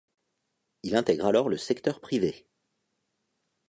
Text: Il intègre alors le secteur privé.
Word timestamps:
Il 0.81 0.95
intègre 0.95 1.27
alors 1.27 1.47
le 1.47 1.57
secteur 1.57 1.99
privé. 1.99 2.47